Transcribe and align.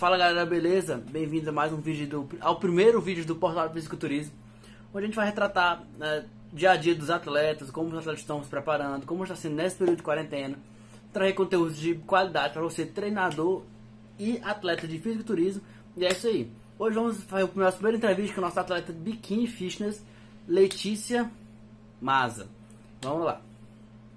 Fala 0.00 0.16
galera, 0.16 0.46
beleza? 0.46 0.96
Bem-vindos 0.96 1.46
a 1.48 1.52
mais 1.52 1.74
um 1.74 1.76
vídeo 1.76 2.06
do, 2.06 2.28
ao 2.40 2.58
primeiro 2.58 3.02
vídeo 3.02 3.22
do 3.22 3.36
Portal 3.36 3.68
do 3.68 3.74
Fisiculturismo, 3.74 4.32
onde 4.94 5.04
a 5.04 5.06
gente 5.06 5.14
vai 5.14 5.26
retratar 5.26 5.84
né, 5.98 6.26
dia 6.50 6.70
a 6.70 6.76
dia 6.76 6.94
dos 6.94 7.10
atletas, 7.10 7.70
como 7.70 7.90
os 7.90 7.98
atletas 7.98 8.20
estão 8.22 8.42
se 8.42 8.48
preparando, 8.48 9.04
como 9.04 9.24
está 9.24 9.36
sendo 9.36 9.56
nesse 9.56 9.76
período 9.76 9.98
de 9.98 10.02
quarentena, 10.02 10.58
trazer 11.12 11.34
conteúdos 11.34 11.76
de 11.76 11.96
qualidade 11.96 12.54
para 12.54 12.62
você, 12.62 12.86
treinador 12.86 13.62
e 14.18 14.40
atleta 14.42 14.88
de 14.88 14.98
fisiculturismo. 14.98 15.60
E 15.94 16.06
é 16.06 16.12
isso 16.12 16.28
aí. 16.28 16.50
Hoje 16.78 16.94
vamos 16.94 17.22
fazer 17.24 17.44
a 17.44 17.54
nossa 17.54 17.76
primeira 17.76 17.98
entrevista 17.98 18.34
com 18.34 18.40
a 18.40 18.44
nossa 18.44 18.62
atleta 18.62 18.94
Bikini 18.94 19.46
Fitness, 19.46 20.02
Letícia 20.48 21.30
Maza. 22.00 22.48
Vamos 23.02 23.26
lá. 23.26 23.42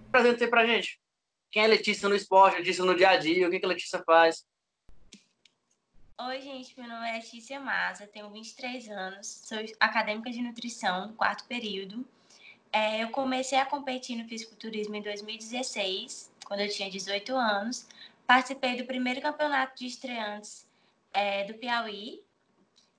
Apresenta 0.07 0.45
aí 0.45 0.49
pra 0.49 0.65
gente. 0.65 0.97
Quem 1.51 1.61
é 1.61 1.67
Letícia 1.67 2.07
no 2.07 2.15
esporte, 2.15 2.59
Letícia 2.59 2.85
no 2.85 2.95
dia 2.95 3.09
a 3.09 3.17
dia, 3.17 3.45
o 3.45 3.51
que, 3.51 3.59
que 3.59 3.65
a 3.65 3.69
Letícia 3.69 4.01
faz? 4.05 4.45
Oi, 6.15 6.41
gente, 6.41 6.79
meu 6.79 6.87
nome 6.87 7.09
é 7.09 7.13
Letícia 7.13 7.59
Maza, 7.59 8.05
tenho 8.05 8.29
23 8.29 8.87
anos, 8.89 9.25
sou 9.25 9.57
acadêmica 9.79 10.29
de 10.29 10.43
nutrição, 10.43 11.11
quarto 11.13 11.43
período. 11.45 12.05
É, 12.71 13.03
eu 13.03 13.09
comecei 13.09 13.57
a 13.57 13.65
competir 13.65 14.15
no 14.15 14.29
fisiculturismo 14.29 14.95
em 14.95 15.01
2016, 15.01 16.31
quando 16.45 16.59
eu 16.59 16.69
tinha 16.69 16.89
18 16.89 17.35
anos. 17.35 17.87
Participei 18.27 18.77
do 18.77 18.85
primeiro 18.85 19.21
campeonato 19.21 19.75
de 19.75 19.87
estreantes 19.87 20.67
é, 21.11 21.45
do 21.45 21.55
Piauí, 21.55 22.21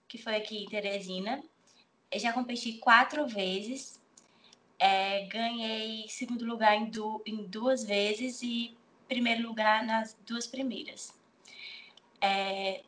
que 0.09 0.19
foi 0.19 0.35
aqui 0.35 0.65
em 0.65 0.69
Teresina. 0.69 1.41
Eu 2.11 2.19
já 2.19 2.33
competi 2.33 2.75
quatro 2.75 3.29
vezes, 3.29 4.03
é, 4.77 5.25
ganhei 5.27 6.09
segundo 6.09 6.45
lugar 6.45 6.75
em, 6.75 6.91
du 6.91 7.23
em, 7.25 7.45
duas 7.45 7.85
vezes 7.85 8.43
e 8.43 8.77
primeiro 9.07 9.47
lugar 9.47 9.85
nas 9.85 10.15
duas 10.27 10.49
primeiras. 10.49 11.15
É, 12.21 12.83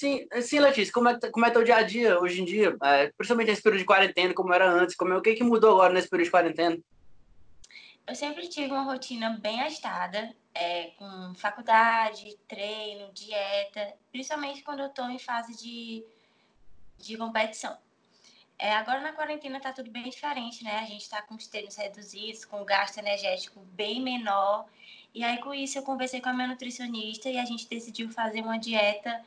Sim, 0.00 0.26
sim, 0.40 0.60
Letícia, 0.60 0.94
como 0.94 1.10
é, 1.10 1.20
como 1.30 1.44
é 1.44 1.50
teu 1.50 1.62
dia 1.62 1.76
a 1.76 1.82
dia 1.82 2.18
hoje 2.18 2.40
em 2.40 2.44
dia? 2.46 2.74
É, 2.82 3.08
principalmente 3.08 3.48
nesse 3.48 3.60
período 3.60 3.80
de 3.80 3.84
quarentena, 3.84 4.32
como 4.32 4.50
era 4.50 4.66
antes, 4.66 4.96
como 4.96 5.12
é, 5.12 5.16
o 5.18 5.20
que, 5.20 5.34
que 5.34 5.44
mudou 5.44 5.72
agora 5.72 5.92
nesse 5.92 6.08
período 6.08 6.24
de 6.24 6.30
quarentena? 6.30 6.78
Eu 8.06 8.14
sempre 8.14 8.48
tive 8.48 8.72
uma 8.72 8.84
rotina 8.84 9.38
bem 9.42 9.60
agitada, 9.60 10.34
é, 10.54 10.92
com 10.96 11.34
faculdade, 11.34 12.34
treino, 12.48 13.12
dieta, 13.12 13.92
principalmente 14.10 14.62
quando 14.62 14.80
eu 14.80 14.86
estou 14.86 15.04
em 15.10 15.18
fase 15.18 15.54
de, 15.62 16.02
de 16.96 17.18
competição. 17.18 17.76
É, 18.58 18.72
agora 18.72 19.02
na 19.02 19.12
quarentena 19.12 19.58
está 19.58 19.70
tudo 19.70 19.90
bem 19.90 20.04
diferente, 20.04 20.64
né? 20.64 20.78
A 20.78 20.86
gente 20.86 21.02
está 21.02 21.20
com 21.20 21.34
os 21.34 21.46
treinos 21.46 21.76
reduzidos, 21.76 22.46
com 22.46 22.62
o 22.62 22.64
gasto 22.64 22.96
energético 22.96 23.60
bem 23.74 24.00
menor. 24.00 24.64
E 25.14 25.22
aí, 25.22 25.36
com 25.42 25.52
isso, 25.52 25.76
eu 25.76 25.82
conversei 25.82 26.22
com 26.22 26.30
a 26.30 26.32
minha 26.32 26.48
nutricionista 26.48 27.28
e 27.28 27.36
a 27.36 27.44
gente 27.44 27.68
decidiu 27.68 28.08
fazer 28.08 28.40
uma 28.40 28.58
dieta 28.58 29.22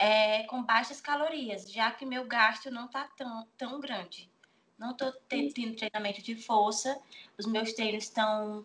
é, 0.00 0.44
com 0.44 0.62
baixas 0.62 0.98
calorias, 0.98 1.70
já 1.70 1.90
que 1.90 2.06
meu 2.06 2.24
gasto 2.24 2.70
não 2.70 2.86
está 2.86 3.06
tão, 3.16 3.46
tão 3.58 3.78
grande. 3.78 4.30
Não 4.78 4.92
estou 4.92 5.12
tendo 5.28 5.76
treinamento 5.76 6.22
de 6.22 6.34
força, 6.34 6.98
os 7.38 7.44
meus 7.44 7.74
treinos 7.74 8.04
estão 8.04 8.64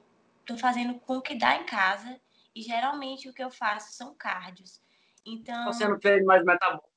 fazendo 0.58 0.97
com 1.02 1.17
o 1.17 1.22
que 1.22 1.36
dá 1.36 1.58
em 1.58 1.66
casa, 1.66 2.17
e 2.55 2.61
geralmente 2.61 3.27
o 3.27 3.33
que 3.33 3.44
eu 3.44 3.52
faço 3.52 3.94
são 3.94 4.16
cardios. 4.16 4.81
Então. 5.25 5.66
Você 5.66 5.86
não 5.86 6.00
treino 6.00 6.25
mais 6.25 6.45
metabólico 6.45 6.89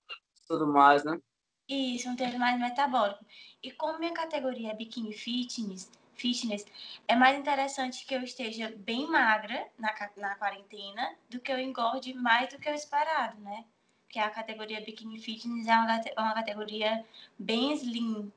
tudo 0.47 0.67
mais, 0.67 1.05
né? 1.05 1.21
Isso, 1.69 2.09
um 2.09 2.17
treino 2.17 2.39
mais 2.39 2.59
metabólico. 2.59 3.25
E 3.63 3.73
como 3.73 3.99
minha 3.99 4.15
categoria 4.15 4.71
é 4.71 4.75
biquíni 4.75 5.13
fitness, 5.13 5.91
fitness, 6.15 6.65
é 7.07 7.15
mais 7.15 7.39
interessante 7.39 8.07
que 8.07 8.15
eu 8.15 8.23
esteja 8.23 8.73
bem 8.79 9.07
magra 9.11 9.67
na, 9.77 9.93
na 10.17 10.37
quarentena 10.37 11.15
do 11.29 11.41
que 11.41 11.53
eu 11.53 11.59
engorde 11.59 12.15
mais 12.15 12.49
do 12.49 12.59
que 12.59 12.71
o 12.71 12.75
esperado, 12.75 13.39
né? 13.41 13.65
Que 14.09 14.19
a 14.19 14.31
categoria 14.31 14.81
Bikini 14.81 15.19
Fitness 15.19 15.67
é 15.67 15.75
uma, 15.75 16.01
uma 16.19 16.35
categoria 16.35 17.05
bem 17.39 17.73
slim. 17.75 18.33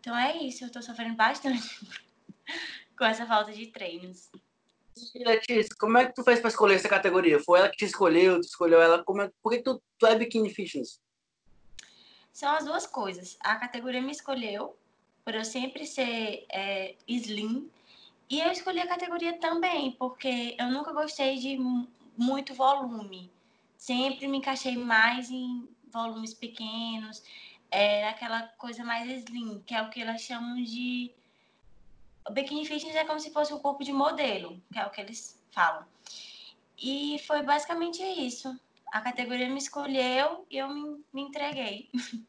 Então 0.00 0.16
é 0.16 0.36
isso, 0.38 0.64
eu 0.64 0.68
estou 0.68 0.82
sofrendo 0.82 1.14
bastante 1.14 1.80
com 2.96 3.04
essa 3.04 3.26
falta 3.26 3.52
de 3.52 3.66
treinos. 3.66 4.30
E 5.14 5.24
Letícia, 5.24 5.74
como 5.78 5.98
é 5.98 6.06
que 6.06 6.14
tu 6.14 6.24
fez 6.24 6.40
para 6.40 6.48
escolher 6.48 6.74
essa 6.74 6.88
categoria? 6.88 7.38
Foi 7.38 7.58
ela 7.58 7.68
que 7.68 7.76
te 7.76 7.84
escolheu, 7.84 8.40
tu 8.40 8.46
escolheu 8.46 8.80
ela? 8.80 9.04
Como 9.04 9.22
é, 9.22 9.30
por 9.42 9.52
que 9.52 9.62
tu, 9.62 9.82
tu 9.98 10.06
é 10.06 10.16
Bikini 10.16 10.52
Fitness? 10.52 11.00
São 12.32 12.50
as 12.50 12.64
duas 12.64 12.86
coisas. 12.86 13.36
A 13.40 13.56
categoria 13.56 14.00
me 14.00 14.12
escolheu 14.12 14.76
por 15.24 15.34
eu 15.34 15.44
sempre 15.44 15.86
ser 15.86 16.46
é, 16.50 16.94
slim 17.06 17.70
e 18.28 18.40
eu 18.40 18.50
escolhi 18.50 18.80
a 18.80 18.88
categoria 18.88 19.38
também 19.38 19.92
porque 19.92 20.56
eu 20.58 20.70
nunca 20.70 20.92
gostei 20.92 21.36
de 21.36 21.58
muito 22.16 22.54
volume 22.54 23.30
sempre 23.80 24.28
me 24.28 24.36
encaixei 24.36 24.76
mais 24.76 25.30
em 25.30 25.66
volumes 25.90 26.34
pequenos, 26.34 27.24
é 27.70 28.06
aquela 28.08 28.42
coisa 28.58 28.84
mais 28.84 29.08
slim, 29.10 29.62
que 29.66 29.74
é 29.74 29.82
o 29.82 29.88
que 29.88 30.02
elas 30.02 30.20
chamam 30.20 30.62
de. 30.62 31.10
O 32.28 32.32
bikini 32.32 32.66
fitness 32.66 32.94
é 32.94 33.04
como 33.04 33.18
se 33.18 33.32
fosse 33.32 33.54
o 33.54 33.58
corpo 33.58 33.82
de 33.82 33.92
modelo, 33.92 34.60
que 34.70 34.78
é 34.78 34.86
o 34.86 34.90
que 34.90 35.00
eles 35.00 35.42
falam. 35.50 35.84
E 36.78 37.18
foi 37.26 37.42
basicamente 37.42 38.02
isso. 38.02 38.54
A 38.92 39.00
categoria 39.00 39.48
me 39.48 39.58
escolheu 39.58 40.44
e 40.50 40.58
eu 40.58 40.68
me, 40.68 41.02
me 41.12 41.22
entreguei. 41.22 41.88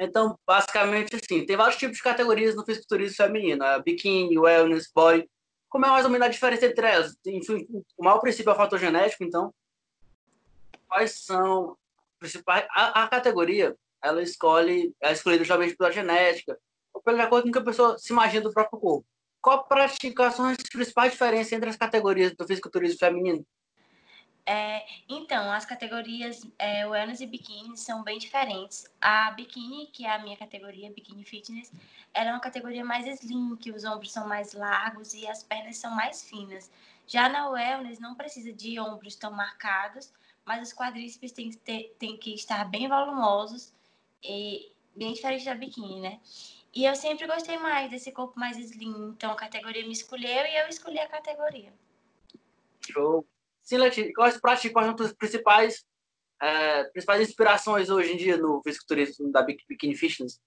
Então, 0.00 0.38
basicamente 0.46 1.16
assim, 1.16 1.44
tem 1.44 1.56
vários 1.56 1.76
tipos 1.76 1.96
de 1.96 2.02
categorias 2.04 2.54
no 2.54 2.64
fisiculturismo 2.64 3.16
feminino, 3.16 3.64
a 3.64 3.80
biquíni, 3.80 4.38
wellness, 4.38 4.88
body. 4.94 5.28
Como 5.68 5.86
é 5.86 5.88
mais 5.88 6.04
ou 6.04 6.10
menos 6.12 6.28
a 6.28 6.30
diferença 6.30 6.66
entre 6.66 6.86
elas? 6.86 7.16
O 7.96 8.04
maior 8.04 8.20
princípio 8.20 8.48
é 8.48 8.52
o 8.52 8.56
fator 8.56 8.78
genético, 8.78 9.24
então 9.24 9.52
quais 10.88 11.24
são 11.24 11.76
principais. 12.18 12.66
A, 12.70 13.04
a, 13.04 13.08
categoria, 13.08 13.76
ela 14.02 14.22
escolhe, 14.22 14.94
é 15.02 15.12
escolhida 15.12 15.44
justamente 15.44 15.76
pela 15.76 15.92
genética, 15.92 16.58
ou 16.92 17.02
pela 17.02 17.24
acordo 17.24 17.44
com 17.44 17.52
que 17.52 17.58
a 17.58 17.64
pessoa 17.64 17.98
se 17.98 18.12
imagina 18.12 18.42
do 18.42 18.52
próprio 18.52 18.80
corpo. 18.80 19.06
Qual 19.40 19.64
pratica 19.66 20.30
são 20.30 20.46
as 20.46 20.56
principais 20.56 21.12
diferenças 21.12 21.52
entre 21.52 21.70
as 21.70 21.76
categorias 21.76 22.34
do 22.34 22.46
fisiculturismo 22.46 22.98
feminino? 22.98 23.46
É, 24.50 24.82
então, 25.06 25.52
as 25.52 25.66
categorias 25.66 26.40
é, 26.58 26.86
wellness 26.86 27.20
e 27.20 27.26
biquíni 27.26 27.76
são 27.76 28.02
bem 28.02 28.18
diferentes. 28.18 28.90
A 28.98 29.30
biquíni, 29.32 29.88
que 29.88 30.06
é 30.06 30.10
a 30.10 30.18
minha 30.18 30.38
categoria, 30.38 30.90
biquíni 30.90 31.22
fitness, 31.22 31.70
ela 32.14 32.30
é 32.30 32.32
uma 32.32 32.40
categoria 32.40 32.82
mais 32.82 33.06
slim, 33.06 33.54
que 33.56 33.70
os 33.70 33.84
ombros 33.84 34.10
são 34.10 34.26
mais 34.26 34.54
largos 34.54 35.12
e 35.12 35.28
as 35.28 35.42
pernas 35.42 35.76
são 35.76 35.90
mais 35.90 36.24
finas. 36.24 36.70
Já 37.06 37.28
na 37.28 37.50
wellness, 37.50 37.98
não 38.00 38.14
precisa 38.14 38.50
de 38.50 38.80
ombros 38.80 39.16
tão 39.16 39.30
marcados, 39.30 40.10
mas 40.48 40.66
os 40.66 40.74
quadríceps 40.74 41.30
têm 41.30 41.50
que, 41.50 41.58
ter, 41.58 41.94
têm 41.98 42.16
que 42.16 42.34
estar 42.34 42.64
bem 42.64 42.88
volumosos 42.88 43.74
e 44.24 44.72
bem 44.96 45.12
diferente 45.12 45.44
da 45.44 45.54
biquíni, 45.54 46.00
né? 46.00 46.18
E 46.74 46.86
eu 46.86 46.96
sempre 46.96 47.26
gostei 47.26 47.58
mais 47.58 47.90
desse 47.90 48.10
corpo 48.10 48.40
mais 48.40 48.56
slim, 48.56 49.10
então 49.10 49.30
a 49.30 49.36
categoria 49.36 49.84
me 49.84 49.92
escolheu 49.92 50.46
e 50.46 50.56
eu 50.56 50.66
escolhi 50.68 50.98
a 50.98 51.06
categoria. 51.06 51.70
Show. 52.90 53.26
Sim, 53.62 53.76
Letícia, 53.76 54.10
quais, 54.14 54.40
para 54.40 54.56
ti, 54.56 54.70
quais 54.70 54.86
são 54.86 55.06
as 55.06 55.12
principais, 55.12 55.84
é, 56.40 56.84
principais 56.84 57.28
inspirações 57.28 57.90
hoje 57.90 58.14
em 58.14 58.16
dia 58.16 58.38
no 58.38 58.62
fisiculturismo 58.62 59.30
da 59.30 59.42
Bikini 59.42 59.94
Fitness? 59.94 60.40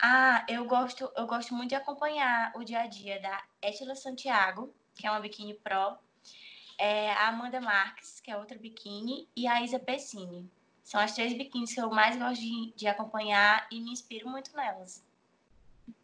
Ah, 0.00 0.46
eu 0.48 0.64
gosto, 0.64 1.10
eu 1.16 1.26
gosto 1.26 1.52
muito 1.54 1.70
de 1.70 1.74
acompanhar 1.74 2.52
o 2.54 2.62
dia 2.62 2.82
a 2.82 2.86
dia 2.86 3.20
da 3.20 3.42
Etila 3.60 3.96
Santiago, 3.96 4.72
que 4.94 5.08
é 5.08 5.10
uma 5.10 5.18
biquíni 5.18 5.54
pro, 5.54 5.98
é 6.78 7.12
a 7.12 7.28
Amanda 7.28 7.60
Marques, 7.60 8.20
que 8.20 8.30
é 8.30 8.36
outra 8.36 8.58
biquíni, 8.58 9.28
e 9.36 9.46
a 9.46 9.62
Isa 9.62 9.78
Pessini. 9.78 10.50
São 10.82 11.00
as 11.00 11.14
três 11.14 11.32
biquínis 11.32 11.72
que 11.72 11.80
eu 11.80 11.90
mais 11.90 12.16
gosto 12.16 12.40
de, 12.40 12.72
de 12.76 12.86
acompanhar 12.86 13.66
e 13.70 13.80
me 13.80 13.90
inspiro 13.90 14.28
muito 14.28 14.54
nelas. 14.54 15.04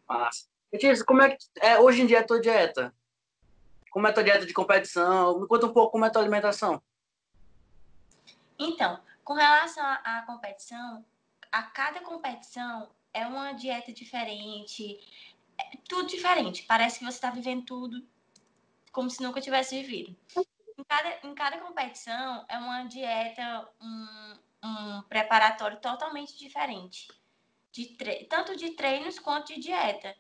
Massa. 0.09 0.49
Letícia, 0.73 1.05
como 1.05 1.23
é 1.23 1.37
que 1.37 1.45
é 1.61 1.79
hoje 1.79 2.03
em 2.03 2.07
dia 2.07 2.21
a 2.21 2.27
tua 2.27 2.41
dieta? 2.41 2.95
Como 3.91 4.07
é 4.07 4.11
a 4.11 4.13
tua 4.13 4.25
dieta 4.25 4.47
de 4.47 4.53
competição? 4.53 5.41
Me 5.41 5.49
conta 5.49 5.67
um 5.67 5.73
pouco 5.73 5.93
como 5.93 6.05
é 6.05 6.09
a 6.09 6.11
tua 6.11 6.23
alimentação. 6.23 6.81
Então, 8.59 9.01
com 9.25 9.35
relação 9.35 9.85
à 9.85 10.23
competição, 10.27 11.05
a 11.51 11.63
cada 11.63 12.01
competição 12.01 12.89
é 13.13 13.27
uma 13.27 13.53
dieta 13.53 13.93
diferente, 13.93 15.01
é 15.59 15.77
tudo 15.89 16.09
diferente. 16.09 16.63
Parece 16.63 17.01
que 17.01 17.05
você 17.05 17.17
está 17.17 17.31
vivendo 17.31 17.65
tudo 17.65 18.07
como 18.93 19.11
se 19.11 19.23
nunca 19.23 19.41
tivesse 19.41 19.81
vivido 19.83 20.17
em 20.81 20.85
cada, 20.85 21.19
em 21.25 21.35
cada 21.35 21.59
competição 21.59 22.45
é 22.49 22.59
uma 22.59 22.85
dieta, 22.85 23.69
um, 23.81 24.35
um 24.65 25.03
preparatório 25.03 25.79
totalmente 25.79 26.39
diferente. 26.39 27.09
De. 27.71 27.97
Tanto 28.29 28.57
de 28.57 28.71
treinos 28.71 29.19
quanto 29.19 29.55
de 29.55 29.61
dieta. 29.61 30.17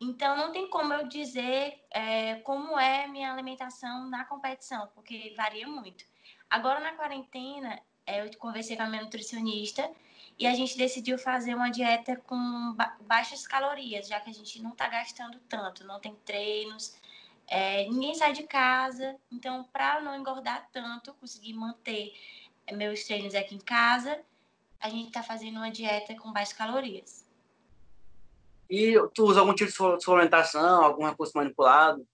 Então, 0.00 0.36
não 0.36 0.52
tem 0.52 0.68
como 0.70 0.92
eu 0.94 1.08
dizer 1.08 1.84
é, 1.90 2.36
como 2.36 2.78
é 2.78 3.06
minha 3.06 3.32
alimentação 3.32 4.08
na 4.08 4.24
competição, 4.24 4.88
porque 4.94 5.34
varia 5.36 5.66
muito. 5.66 6.04
Agora, 6.48 6.80
na 6.80 6.92
quarentena, 6.92 7.80
é, 8.06 8.24
eu 8.24 8.38
conversei 8.38 8.76
com 8.76 8.82
a 8.82 8.86
minha 8.86 9.02
nutricionista 9.02 9.90
e 10.38 10.46
a 10.46 10.54
gente 10.54 10.76
decidiu 10.76 11.18
fazer 11.18 11.54
uma 11.54 11.70
dieta 11.70 12.16
com 12.16 12.72
ba 12.74 12.96
baixas 13.02 13.46
calorias, 13.46 14.08
já 14.08 14.20
que 14.20 14.30
a 14.30 14.32
gente 14.32 14.62
não 14.62 14.70
está 14.70 14.88
gastando 14.88 15.38
tanto, 15.40 15.84
não 15.84 16.00
tem 16.00 16.14
treinos, 16.24 16.96
É, 17.50 17.84
ninguém 17.88 18.14
sai 18.14 18.32
de 18.32 18.44
casa, 18.44 19.16
então 19.30 19.64
para 19.72 20.00
não 20.00 20.16
engordar 20.16 20.68
tanto, 20.72 21.12
conseguir 21.14 21.52
manter 21.52 22.14
meus 22.72 23.02
treinos 23.02 23.34
aqui 23.34 23.56
em 23.56 23.58
casa, 23.58 24.20
a 24.78 24.88
gente 24.88 25.08
está 25.08 25.20
fazendo 25.20 25.56
uma 25.56 25.70
dieta 25.70 26.14
com 26.14 26.32
baixas 26.32 26.52
calorias. 26.52 27.26
E 28.70 28.94
tu 29.12 29.24
usa 29.24 29.40
algum 29.40 29.52
tipo 29.52 29.68
de 29.96 30.04
suplementação, 30.04 30.84
algum 30.84 31.04
recurso 31.04 31.36
manipulado? 31.36 32.06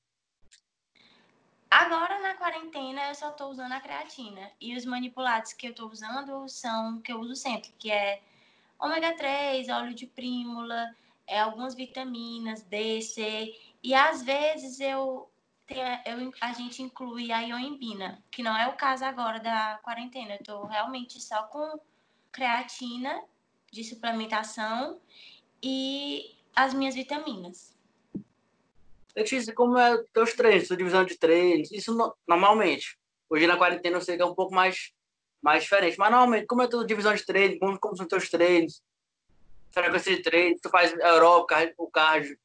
Agora 1.70 2.18
na 2.22 2.34
quarentena 2.34 3.08
eu 3.08 3.14
só 3.14 3.28
estou 3.28 3.50
usando 3.50 3.72
a 3.72 3.80
creatina. 3.80 4.50
E 4.58 4.74
os 4.74 4.86
manipulados 4.86 5.52
que 5.52 5.66
eu 5.66 5.72
estou 5.72 5.90
usando 5.90 6.48
são 6.48 6.98
que 7.02 7.12
eu 7.12 7.20
uso 7.20 7.36
sempre, 7.36 7.70
que 7.78 7.90
é 7.90 8.22
ômega 8.78 9.14
3, 9.14 9.68
óleo 9.68 9.92
de 9.92 10.06
prímula, 10.06 10.96
é, 11.26 11.40
algumas 11.40 11.74
vitaminas 11.74 12.62
D, 12.62 13.02
C. 13.02 13.52
E 13.86 13.94
às 13.94 14.20
vezes 14.20 14.80
eu, 14.80 15.30
eu 15.68 16.32
a 16.40 16.52
gente 16.52 16.82
inclui 16.82 17.30
a 17.30 17.38
ioimbina, 17.38 18.20
que 18.32 18.42
não 18.42 18.56
é 18.56 18.66
o 18.66 18.72
caso 18.72 19.04
agora 19.04 19.38
da 19.38 19.78
quarentena. 19.80 20.34
Eu 20.34 20.40
estou 20.40 20.66
realmente 20.66 21.20
só 21.20 21.44
com 21.44 21.78
creatina 22.32 23.22
de 23.70 23.84
suplementação 23.84 25.00
e 25.62 26.34
as 26.52 26.74
minhas 26.74 26.96
vitaminas. 26.96 27.78
Letícia, 29.14 29.54
como 29.54 29.78
é 29.78 30.02
teus 30.12 30.32
treinos, 30.32 30.66
sua 30.66 30.76
divisão 30.76 31.04
de 31.04 31.16
treinos? 31.16 31.70
Isso 31.70 31.94
no, 31.94 32.12
normalmente. 32.26 32.98
Hoje 33.30 33.46
na 33.46 33.56
quarentena 33.56 33.98
eu 33.98 34.02
sei 34.02 34.16
que 34.16 34.22
é 34.22 34.26
um 34.26 34.34
pouco 34.34 34.52
mais, 34.52 34.92
mais 35.40 35.62
diferente. 35.62 35.96
Mas 35.96 36.10
normalmente, 36.10 36.46
como 36.46 36.62
é 36.62 36.66
tua 36.66 36.84
divisão 36.84 37.14
de 37.14 37.24
treinos? 37.24 37.60
Como, 37.60 37.78
como 37.78 37.96
são 37.96 38.08
teus 38.08 38.28
treinos? 38.28 38.82
Frequência 39.70 40.16
de 40.16 40.24
treino? 40.24 40.58
Tu 40.60 40.68
faz 40.70 40.92
aeróbico, 41.00 41.54
o 41.78 41.88
cardio? 41.88 42.36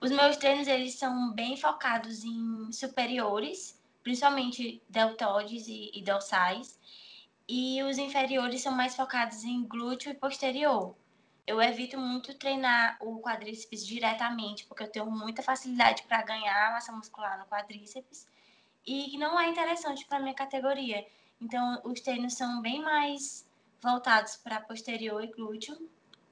Os 0.00 0.10
meus 0.10 0.36
treinos, 0.36 0.68
eles 0.68 0.94
são 0.94 1.32
bem 1.32 1.56
focados 1.56 2.24
em 2.24 2.72
superiores, 2.72 3.80
principalmente 4.02 4.82
deltoides 4.88 5.66
e, 5.68 5.90
e 5.94 6.02
dorsais. 6.02 6.78
E 7.48 7.82
os 7.82 7.98
inferiores 7.98 8.62
são 8.62 8.72
mais 8.72 8.94
focados 8.94 9.44
em 9.44 9.64
glúteo 9.64 10.10
e 10.10 10.14
posterior 10.14 10.94
eu 11.50 11.60
evito 11.60 11.98
muito 11.98 12.32
treinar 12.38 12.96
o 13.00 13.20
quadríceps 13.20 13.84
diretamente, 13.84 14.64
porque 14.66 14.84
eu 14.84 14.88
tenho 14.88 15.10
muita 15.10 15.42
facilidade 15.42 16.04
para 16.04 16.22
ganhar 16.22 16.70
massa 16.70 16.92
muscular 16.92 17.36
no 17.40 17.46
quadríceps 17.46 18.28
e 18.86 19.18
não 19.18 19.38
é 19.38 19.48
interessante 19.48 20.06
para 20.06 20.20
minha 20.20 20.32
categoria. 20.32 21.04
Então, 21.40 21.80
os 21.84 22.00
treinos 22.02 22.34
são 22.34 22.62
bem 22.62 22.80
mais 22.80 23.44
voltados 23.82 24.36
para 24.36 24.60
posterior 24.60 25.24
e 25.24 25.26
glúteo 25.26 25.76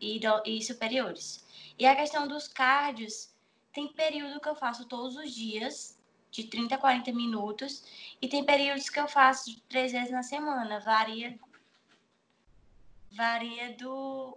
e, 0.01 0.19
do, 0.19 0.43
e 0.45 0.63
superiores. 0.63 1.45
E 1.79 1.87
a 1.87 1.95
questão 1.95 2.27
dos 2.27 2.49
cardios, 2.49 3.33
tem 3.73 3.89
período 3.93 4.41
que 4.41 4.49
eu 4.49 4.57
faço 4.57 4.87
todos 4.87 5.17
os 5.17 5.33
dias, 5.33 5.99
de 6.31 6.45
30 6.45 6.75
a 6.75 6.79
40 6.79 7.13
minutos, 7.13 7.85
e 8.21 8.29
tem 8.29 8.45
períodos 8.45 8.91
que 8.91 9.01
eu 9.01 9.09
faço 9.09 9.61
três 9.69 9.93
vezes 9.93 10.11
na 10.11 10.23
semana. 10.23 10.81
Varia, 10.81 11.39
varia 13.13 13.75
do, 13.77 14.37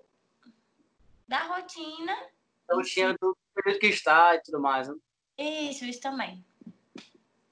da 1.28 1.44
rotina. 1.44 2.16
Da 2.68 2.75
rotina 2.75 3.16
do 3.19 3.38
período 3.56 3.80
que 3.80 3.88
está 3.88 4.36
e 4.36 4.42
tudo 4.42 4.60
mais, 4.60 4.88
né? 4.88 4.96
Isso, 5.38 5.86
isso 5.86 6.02
também. 6.02 6.46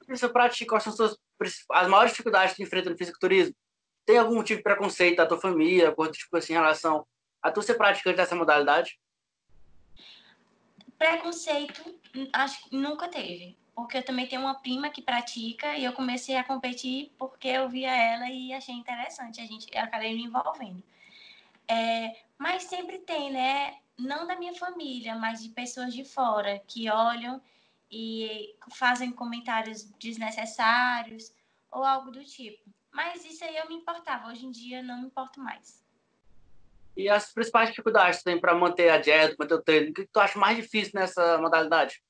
Isso 0.08 0.30
para 0.30 0.50
ti, 0.50 0.66
quais 0.66 0.84
são 0.84 0.92
as, 0.92 0.98
suas, 0.98 1.18
as 1.72 1.88
maiores 1.88 2.12
dificuldades 2.12 2.54
que 2.54 2.62
tu 2.62 2.66
enfrenta 2.66 2.90
no 2.90 2.98
fisiculturismo? 2.98 3.56
Tem 4.06 4.18
algum 4.18 4.44
tipo 4.44 4.58
de 4.58 4.64
preconceito 4.64 5.18
da 5.18 5.26
tua 5.26 5.40
família, 5.40 5.92
quanto 5.92 6.18
tipo 6.18 6.36
assim, 6.36 6.54
em 6.54 6.56
relação 6.56 7.06
a 7.42 7.52
tu 7.52 7.62
ser 7.62 7.76
praticante 7.76 8.18
dessa 8.18 8.36
modalidade? 8.36 9.00
Preconceito, 10.98 12.00
acho 12.34 12.64
que 12.64 12.76
nunca 12.76 13.08
teve. 13.08 13.58
Porque 13.74 13.98
eu 13.98 14.04
também 14.04 14.28
tenho 14.28 14.42
uma 14.42 14.56
prima 14.56 14.90
que 14.90 15.02
pratica 15.02 15.78
e 15.78 15.86
eu 15.86 15.94
comecei 15.94 16.36
a 16.36 16.44
competir 16.44 17.14
porque 17.18 17.48
eu 17.48 17.70
via 17.70 17.96
ela 17.96 18.30
e 18.30 18.52
achei 18.52 18.76
interessante. 18.76 19.40
A 19.40 19.46
gente, 19.46 19.68
eu 19.74 19.82
acabei 19.82 20.14
me 20.14 20.24
envolvendo. 20.24 20.84
É, 21.66 22.20
mas 22.38 22.64
sempre 22.64 23.00
tem, 23.00 23.32
né? 23.32 23.78
Não 23.98 24.28
da 24.28 24.36
minha 24.36 24.54
família, 24.56 25.16
mas 25.16 25.42
de 25.42 25.50
pessoas 25.50 25.94
de 25.94 26.04
fora 26.04 26.60
que 26.68 26.90
olham 26.90 27.42
e 27.90 28.54
fazem 28.72 29.12
comentários 29.12 29.84
desnecessários 29.98 31.34
ou 31.72 31.84
algo 31.84 32.12
do 32.12 32.24
tipo. 32.26 32.70
Mas 32.92 33.24
isso 33.24 33.44
aí 33.46 33.56
eu 33.56 33.70
me 33.70 33.76
importava. 33.76 34.28
Hoje 34.28 34.46
em 34.46 34.52
dia 34.52 34.84
não 34.84 35.00
me 35.00 35.08
importo 35.08 35.40
mais. 35.40 35.82
E 37.00 37.08
as 37.08 37.32
principais 37.32 37.70
dificuldades 37.70 38.18
que 38.18 38.26
tem 38.26 38.38
para 38.38 38.54
manter 38.54 38.90
a 38.90 38.98
dieta, 38.98 39.34
manter 39.40 39.54
o 39.54 39.62
treino? 39.62 39.92
O 39.92 39.94
que 39.94 40.06
tu 40.06 40.20
acha 40.20 40.38
mais 40.38 40.58
difícil 40.58 40.92
nessa 40.96 41.38
modalidade? 41.38 42.04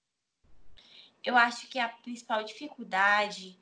Eu 1.23 1.37
acho 1.37 1.69
que 1.69 1.77
a 1.77 1.87
principal 1.87 2.43
dificuldade 2.43 3.55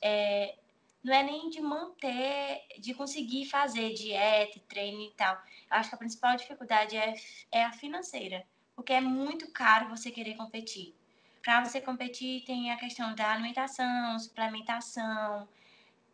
é 0.00 0.54
não 1.02 1.12
é 1.12 1.24
nem 1.24 1.50
de 1.50 1.60
manter, 1.60 2.62
de 2.78 2.94
conseguir 2.94 3.46
fazer 3.46 3.92
dieta, 3.94 4.60
treino 4.68 5.02
e 5.02 5.10
tal. 5.16 5.34
Eu 5.34 5.76
acho 5.76 5.88
que 5.88 5.94
a 5.96 5.98
principal 5.98 6.36
dificuldade 6.36 6.96
é, 6.96 7.14
é 7.50 7.64
a 7.64 7.72
financeira, 7.72 8.46
porque 8.76 8.92
é 8.92 9.00
muito 9.00 9.50
caro 9.50 9.88
você 9.88 10.08
querer 10.08 10.36
competir. 10.36 10.94
Para 11.42 11.64
você 11.64 11.80
competir, 11.80 12.44
tem 12.44 12.70
a 12.70 12.76
questão 12.76 13.12
da 13.16 13.32
alimentação, 13.32 14.18
suplementação. 14.20 15.48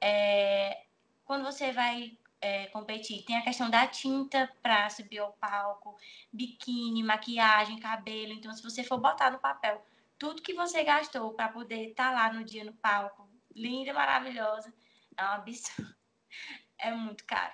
É, 0.00 0.82
quando 1.26 1.44
você 1.44 1.70
vai 1.72 2.18
é, 2.40 2.66
competir, 2.68 3.24
tem 3.24 3.36
a 3.36 3.42
questão 3.42 3.68
da 3.68 3.86
tinta 3.86 4.50
para 4.62 4.88
subir 4.88 5.18
ao 5.18 5.32
palco, 5.34 5.96
biquíni, 6.32 7.02
maquiagem, 7.02 7.78
cabelo. 7.78 8.32
Então, 8.32 8.52
se 8.52 8.62
você 8.62 8.82
for 8.82 8.98
botar 8.98 9.30
no 9.30 9.38
papel 9.38 9.84
tudo 10.20 10.42
que 10.42 10.52
você 10.52 10.84
gastou 10.84 11.32
para 11.32 11.48
poder 11.48 11.88
estar 11.88 12.10
tá 12.10 12.10
lá 12.10 12.32
no 12.32 12.44
dia 12.44 12.62
no 12.62 12.74
palco, 12.74 13.26
linda, 13.56 13.94
maravilhosa, 13.94 14.72
é 15.16 15.24
um 15.24 15.28
absurdo. 15.28 15.94
É 16.82 16.90
muito 16.92 17.26
caro. 17.26 17.52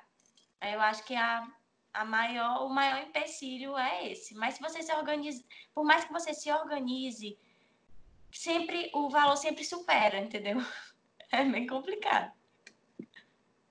Eu 0.61 0.81
acho 0.81 1.03
que 1.03 1.17
a, 1.17 1.45
a 1.93 2.05
maior, 2.05 2.65
o 2.65 2.69
maior 2.69 3.03
empecilho 3.03 3.77
é 3.77 4.13
esse. 4.13 4.37
Mas 4.37 4.55
se 4.55 4.61
você 4.61 4.81
se 4.83 4.93
organiza, 4.95 5.43
por 5.75 5.85
mais 5.85 6.05
que 6.05 6.13
você 6.13 6.33
se 6.33 6.49
organize, 6.53 7.37
sempre 8.31 8.89
o 8.95 9.11
valor 9.11 9.37
sempre 9.37 9.65
supera, 9.65 10.21
entendeu? 10.21 10.59
É 11.33 11.45
bem 11.45 11.67
complicado. 11.67 12.33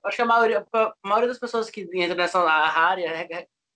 Acho 0.06 0.16
que 0.16 0.22
a 0.22 0.26
maioria, 0.26 0.66
a 0.72 0.94
maioria 1.02 1.28
das 1.28 1.38
pessoas 1.38 1.68
que 1.68 1.82
entram 1.82 2.16
nessa 2.16 2.38
área 2.40 3.28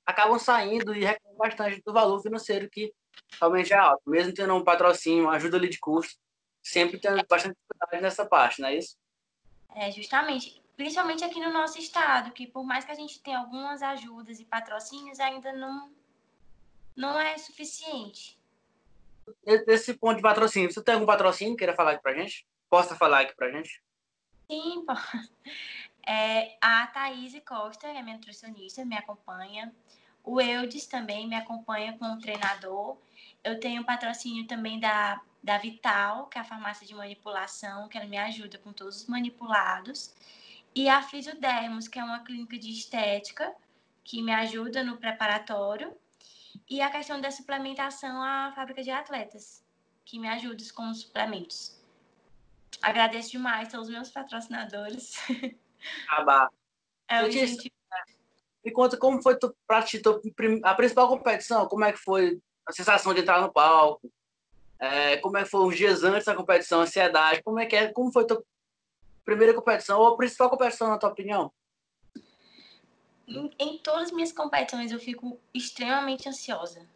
acabam 0.07 0.39
saindo 0.39 0.95
e 0.95 1.05
reclamam 1.05 1.37
bastante 1.37 1.83
do 1.85 1.93
valor 1.93 2.23
financeiro 2.23 2.71
que 2.71 2.93
realmente 3.41 3.73
é 3.73 3.77
alto. 3.77 4.03
Mesmo 4.07 4.33
tendo 4.33 4.55
um 4.55 4.63
patrocínio, 4.63 5.29
ajuda 5.29 5.57
ali 5.57 5.69
de 5.69 5.81
custo, 5.81 6.15
sempre 6.63 7.01
tem 7.01 7.13
bastante 7.29 7.57
dificuldade 7.57 8.03
nessa 8.03 8.25
parte, 8.25 8.61
não 8.61 8.69
é 8.69 8.77
isso? 8.77 8.97
É, 9.75 9.91
justamente, 9.91 10.63
principalmente 10.77 11.25
aqui 11.25 11.41
no 11.41 11.53
nosso 11.53 11.79
estado, 11.79 12.33
que 12.33 12.47
por 12.47 12.65
mais 12.65 12.85
que 12.85 12.93
a 12.93 12.95
gente 12.95 13.21
tenha 13.21 13.39
algumas 13.39 13.83
ajudas 13.83 14.39
e 14.39 14.45
patrocínios, 14.45 15.19
ainda 15.19 15.53
não, 15.53 15.93
não 16.97 17.19
é 17.19 17.37
suficiente. 17.39 18.39
Desse 19.67 19.95
ponto 19.95 20.17
de 20.17 20.23
patrocínio, 20.23 20.73
você 20.73 20.83
tem 20.83 20.95
algum 20.95 21.07
patrocínio 21.07 21.55
que 21.55 21.59
queira 21.59 21.75
falar 21.75 21.93
aqui 21.93 22.03
pra 22.03 22.15
gente? 22.15 22.47
Possa 22.69 22.95
falar 22.97 23.21
aqui 23.21 23.35
pra 23.35 23.51
gente? 23.51 23.83
Sim, 24.49 24.85
pô. 24.85 24.93
É, 26.07 26.57
a 26.61 26.87
Thaís 26.87 27.39
Costa, 27.47 27.89
é 27.89 28.03
minha 28.03 28.17
nutricionista, 28.17 28.85
me 28.85 28.97
acompanha. 28.97 29.73
O 30.23 30.41
Eudes 30.41 30.87
também 30.87 31.27
me 31.29 31.37
acompanha 31.37 31.97
como 31.99 32.19
treinador. 32.19 32.99
Eu 33.43 33.59
tenho 33.59 33.85
patrocínio 33.85 34.47
também 34.47 34.79
da 34.79 35.21
da 35.43 35.59
Vital, 35.59 36.27
que 36.27 36.39
é 36.39 36.41
a 36.41 36.45
farmácia 36.45 36.87
de 36.87 36.95
manipulação, 36.95 37.89
que 37.89 37.97
ela 37.97 38.07
me 38.07 38.19
ajuda 38.19 38.59
com 38.59 38.73
todos 38.73 39.03
os 39.03 39.07
manipulados, 39.07 40.15
e 40.75 40.89
a 40.89 41.03
Fisiodermos, 41.03 41.89
que 41.89 41.99
é 41.99 42.05
uma 42.05 42.21
clínica 42.21 42.59
de 42.59 42.71
estética, 42.71 43.55
que 44.05 44.23
me 44.23 44.33
ajuda 44.33 44.85
no 44.85 44.99
preparatório, 44.99 45.97
e 46.69 46.81
a 46.81 46.91
questão 46.91 47.21
da 47.21 47.31
suplementação, 47.31 48.23
a 48.23 48.53
fábrica 48.55 48.83
de 48.83 48.91
atletas, 48.91 49.65
que 50.05 50.19
me 50.19 50.29
ajuda 50.29 50.63
com 50.75 50.91
os 50.91 51.01
suplementos. 51.01 51.79
Agradeço 52.83 53.33
demais 53.33 53.75
aos 53.75 53.89
meus 53.89 54.11
patrocinadores. 54.11 55.15
Abá. 56.09 56.51
É, 57.09 57.23
o 57.25 57.31
gente... 57.31 57.73
Me 58.65 58.71
conta 58.71 58.97
como 58.99 59.23
foi 59.23 59.39
tu, 59.39 59.55
pra 59.67 59.83
ti, 59.83 60.01
tu, 60.01 60.21
a 60.65 60.75
principal 60.75 61.09
competição, 61.09 61.67
como 61.67 61.85
é 61.85 61.93
que 61.93 61.99
foi 61.99 62.39
a 62.67 62.73
sensação 62.73 63.15
de 63.15 63.21
entrar 63.21 63.41
no 63.41 63.51
palco, 63.51 64.13
é, 64.79 65.17
como 65.17 65.39
é 65.39 65.45
que 65.45 65.49
foi 65.51 65.67
os 65.67 65.77
dias 65.77 66.05
antes 66.05 66.27
da 66.27 66.35
competição, 66.35 66.81
ansiedade, 66.81 67.43
como 67.43 67.59
é 67.59 67.67
que 67.67 67.75
é, 67.75 67.93
como 67.93 68.13
foi 68.13 68.25
a 68.25 68.27
tua 68.27 68.45
primeira 69.25 69.55
competição 69.55 69.99
ou 69.99 70.09
a 70.09 70.17
principal 70.17 70.51
competição 70.51 70.89
na 70.89 70.99
tua 70.99 71.11
opinião? 71.11 71.53
Em, 73.27 73.51
em 73.59 73.79
todas 73.79 74.09
as 74.09 74.13
minhas 74.13 74.33
competições 74.33 74.91
eu 74.91 74.99
fico 74.99 75.39
extremamente 75.55 76.29
ansiosa. 76.29 76.87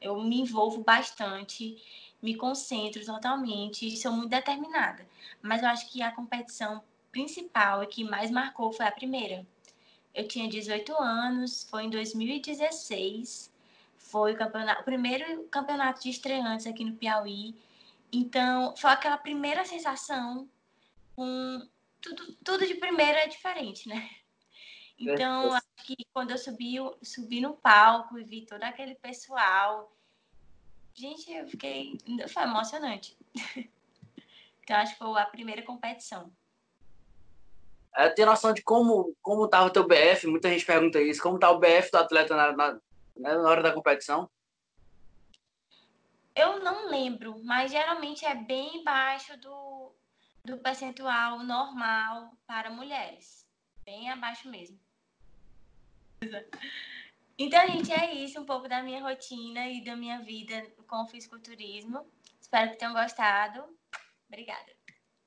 Eu 0.00 0.20
me 0.20 0.40
envolvo 0.40 0.82
bastante, 0.82 1.80
me 2.20 2.36
concentro 2.36 3.04
totalmente, 3.04 3.96
sou 3.96 4.12
muito 4.12 4.30
determinada. 4.30 5.06
Mas 5.40 5.62
eu 5.62 5.68
acho 5.68 5.90
que 5.90 6.02
a 6.02 6.10
competição 6.10 6.82
principal 7.14 7.82
e 7.84 7.86
que 7.86 8.02
mais 8.02 8.30
marcou 8.30 8.72
foi 8.72 8.86
a 8.86 8.92
primeira. 8.92 9.46
Eu 10.12 10.26
tinha 10.26 10.48
18 10.48 10.92
anos, 11.00 11.64
foi 11.70 11.84
em 11.84 11.90
2016 11.90 13.54
foi 14.14 14.32
o, 14.32 14.36
campeonato, 14.36 14.80
o 14.80 14.84
primeiro 14.84 15.44
campeonato 15.48 16.02
de 16.02 16.10
estreantes 16.10 16.68
aqui 16.68 16.84
no 16.84 16.94
Piauí. 16.94 17.52
Então, 18.12 18.76
foi 18.76 18.90
aquela 18.90 19.18
primeira 19.18 19.64
sensação 19.64 20.48
com 21.16 21.68
tudo, 22.00 22.32
tudo 22.44 22.64
de 22.64 22.76
primeira 22.76 23.18
é 23.24 23.26
diferente, 23.26 23.88
né? 23.88 24.08
Então, 24.96 25.52
acho 25.52 25.66
que 25.84 25.96
quando 26.12 26.30
eu 26.30 26.38
subi, 26.38 26.76
subi 27.02 27.40
no 27.40 27.54
palco 27.54 28.16
e 28.16 28.22
vi 28.22 28.46
todo 28.46 28.62
aquele 28.62 28.94
pessoal, 28.94 29.92
gente, 30.94 31.32
eu 31.32 31.48
fiquei. 31.48 31.98
Foi 32.28 32.44
emocionante. 32.44 33.16
Então, 34.66 34.78
acho 34.78 34.92
que 34.92 34.98
foi 34.98 35.20
a 35.20 35.26
primeira 35.26 35.60
competição. 35.60 36.32
É, 37.96 38.08
tem 38.08 38.26
noção 38.26 38.52
de 38.52 38.62
como, 38.62 39.14
como 39.22 39.48
tava 39.48 39.66
o 39.66 39.70
teu 39.70 39.86
BF? 39.86 40.26
Muita 40.26 40.48
gente 40.48 40.66
pergunta 40.66 41.00
isso. 41.00 41.22
Como 41.22 41.38
tá 41.38 41.50
o 41.50 41.58
BF 41.58 41.90
do 41.92 41.98
atleta 41.98 42.34
na, 42.34 42.52
na, 42.52 42.72
né, 42.72 42.80
na 43.36 43.48
hora 43.48 43.62
da 43.62 43.72
competição? 43.72 44.28
Eu 46.34 46.58
não 46.58 46.88
lembro, 46.88 47.40
mas 47.44 47.70
geralmente 47.70 48.24
é 48.24 48.34
bem 48.34 48.82
baixo 48.82 49.38
do, 49.38 49.92
do 50.44 50.58
percentual 50.58 51.44
normal 51.44 52.32
para 52.46 52.70
mulheres. 52.70 53.46
Bem 53.84 54.10
abaixo 54.10 54.48
mesmo. 54.48 54.78
Então, 57.36 57.66
gente, 57.66 57.92
é 57.92 58.14
isso, 58.14 58.40
um 58.40 58.46
pouco 58.46 58.68
da 58.68 58.82
minha 58.82 59.02
rotina 59.02 59.68
e 59.68 59.84
da 59.84 59.96
minha 59.96 60.20
vida 60.20 60.64
com 60.86 61.02
o 61.02 61.08
fisiculturismo. 61.08 62.06
Espero 62.40 62.70
que 62.70 62.78
tenham 62.78 62.92
gostado. 62.92 63.64
Obrigada. 64.28 64.72